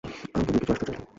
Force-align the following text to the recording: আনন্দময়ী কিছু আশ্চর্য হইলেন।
আনন্দময়ী 0.03 0.59
কিছু 0.59 0.71
আশ্চর্য 0.73 0.89
হইলেন। 0.89 1.03